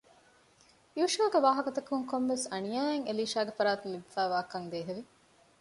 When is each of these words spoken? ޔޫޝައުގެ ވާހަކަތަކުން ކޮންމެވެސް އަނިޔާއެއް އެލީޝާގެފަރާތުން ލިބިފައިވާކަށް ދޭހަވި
ޔޫޝައުގެ 0.99 1.39
ވާހަކަތަކުން 1.45 2.05
ކޮންމެވެސް 2.09 2.47
އަނިޔާއެއް 2.51 3.05
އެލީޝާގެފަރާތުން 3.07 3.93
ލިބިފައިވާކަށް 3.93 4.69
ދޭހަވި 4.71 5.03